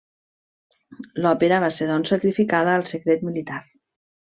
[1.25, 3.63] L'òpera va ser doncs sacrificada al secret militar.